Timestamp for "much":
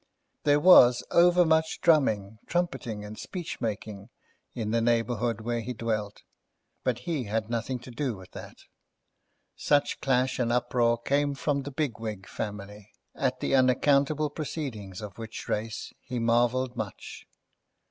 1.45-1.79, 16.75-17.27